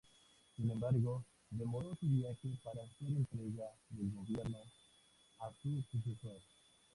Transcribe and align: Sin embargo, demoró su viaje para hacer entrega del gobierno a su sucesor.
Sin 0.55 0.67
embargo, 0.71 1.25
demoró 1.51 1.93
su 1.95 2.07
viaje 2.09 2.57
para 2.63 2.81
hacer 2.81 3.09
entrega 3.09 3.65
del 3.91 4.09
gobierno 4.11 4.57
a 5.41 5.53
su 5.61 5.79
sucesor. 5.91 6.41